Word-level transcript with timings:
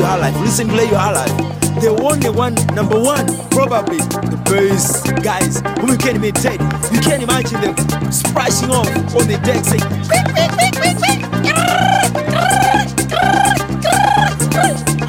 Your. 0.00 0.34
Listen, 0.40 0.68
play 0.68 0.84
your 0.84 0.94
life. 0.94 1.36
The 1.80 1.88
only 2.02 2.30
one, 2.30 2.54
number 2.74 2.98
one, 2.98 3.26
probably 3.50 3.98
the 3.98 4.40
best 4.44 5.06
guys 5.22 5.60
whom 5.80 5.90
you 5.90 5.96
can't 5.96 6.16
imitate. 6.16 6.60
You 6.92 7.00
can't 7.00 7.22
imagine 7.22 7.60
them 7.60 7.76
splashing 8.12 8.70
off 8.70 8.88
on 9.14 9.28
the 9.28 9.38
deck 9.44 9.64
saying, 9.64 9.80
quick, 10.08 10.24
quick, 10.34 10.50
quick, 10.52 10.74
quick, 10.76 10.96
quick. 10.98 11.20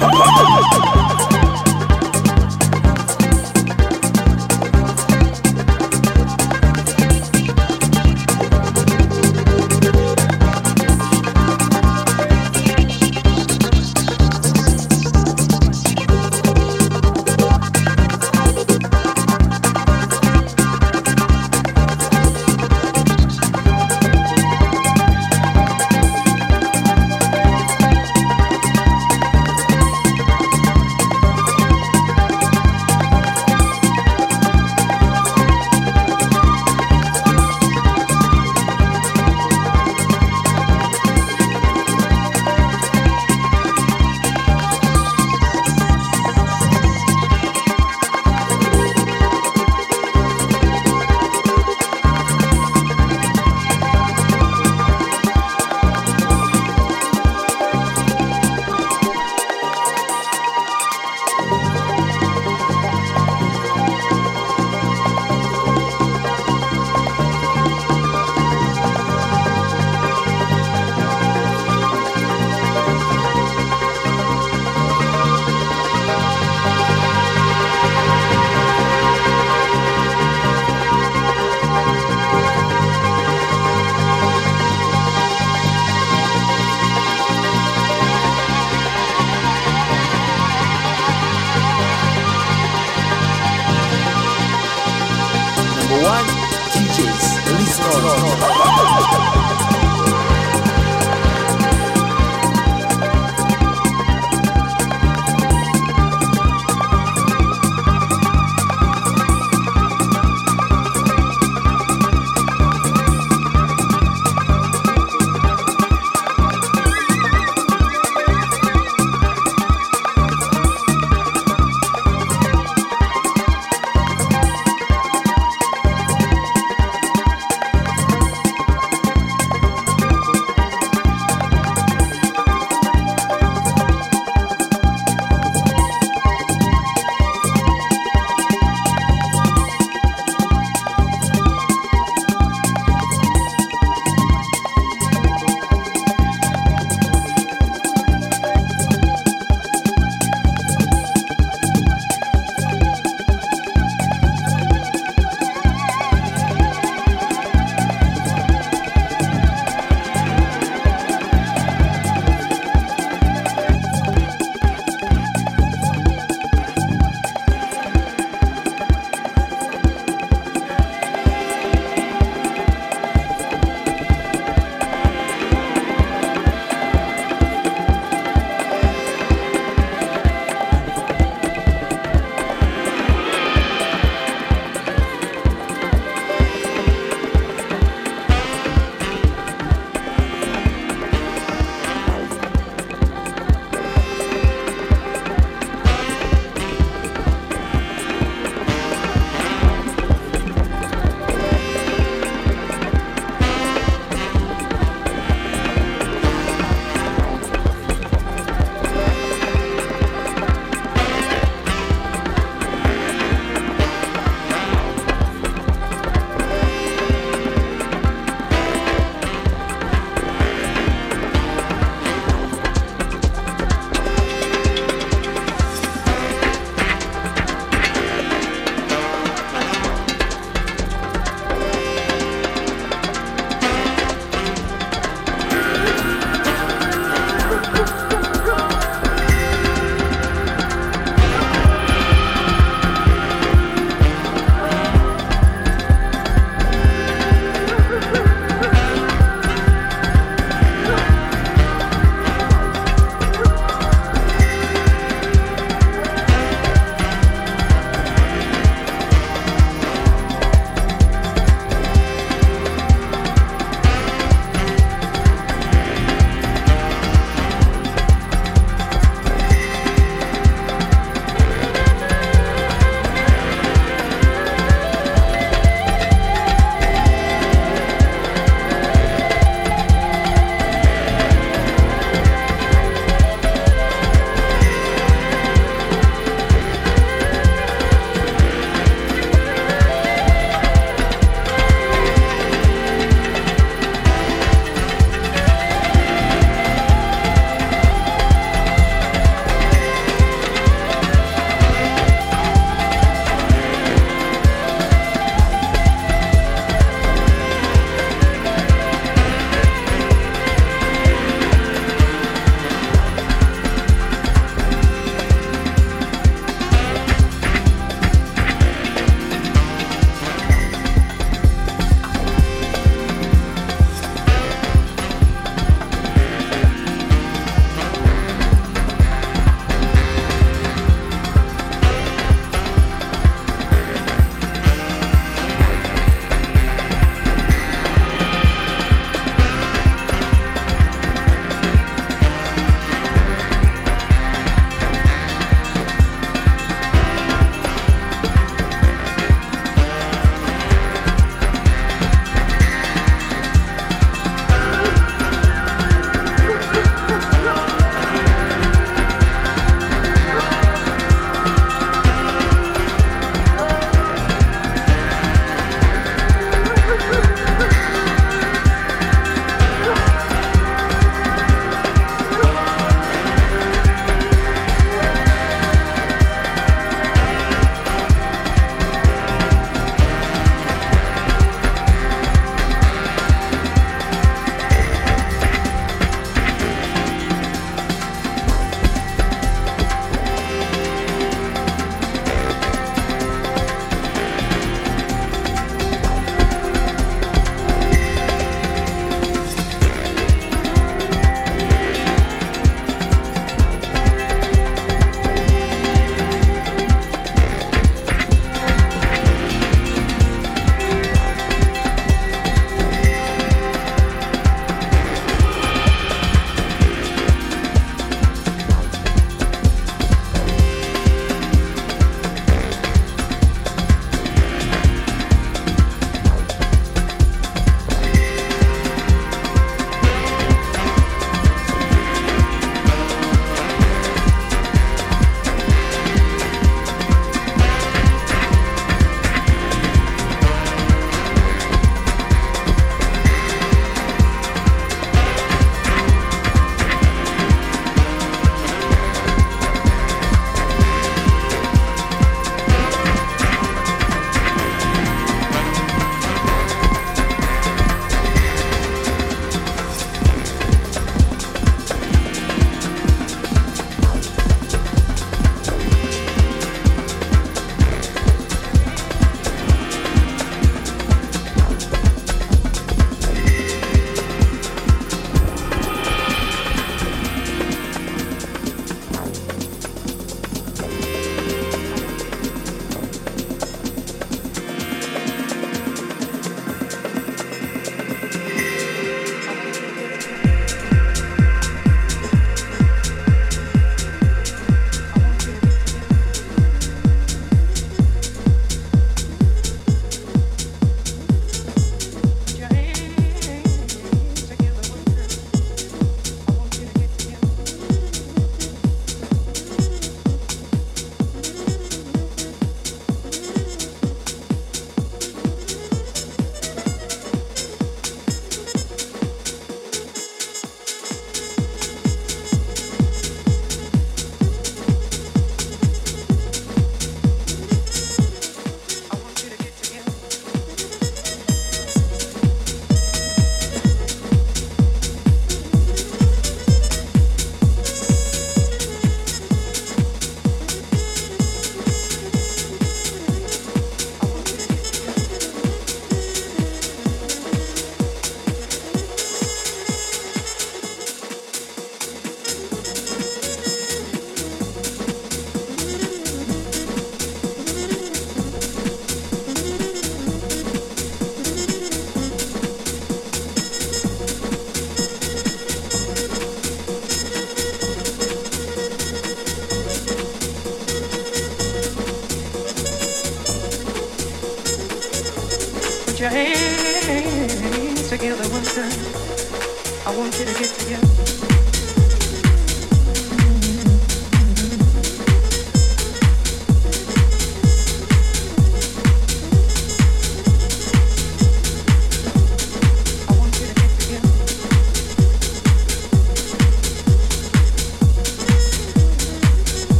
Number 0.00 0.79